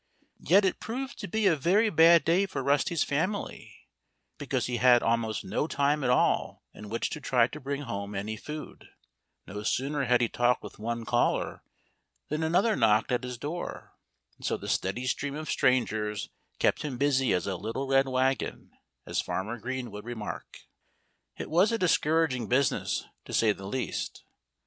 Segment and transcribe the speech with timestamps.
[0.39, 3.87] Yet it proved to be a very bad day for Rusty's family,
[4.39, 8.15] because he had almost no time at all in which to try to bring home
[8.15, 8.89] any food.
[9.45, 11.61] No sooner had he talked with one caller
[12.29, 13.93] than another knocked at his door.
[14.37, 18.71] And so the steady stream of strangers kept him busy as a little red wagon,
[19.05, 20.61] as Farmer Green would remark.
[21.37, 24.23] It was a discouraging business, to say the least.